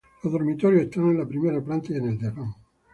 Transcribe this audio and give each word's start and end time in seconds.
Los 0.23 0.33
dormitorios 0.33 0.81
están 0.81 1.11
en 1.11 1.19
la 1.19 1.27
primera 1.27 1.61
planta 1.63 1.93
y 1.93 1.97
en 1.97 2.07
el 2.07 2.17
desván. 2.17 2.55